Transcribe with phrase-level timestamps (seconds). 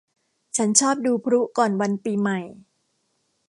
[0.57, 2.39] ฉันชอบดูพลุก่อนวันปีใหม่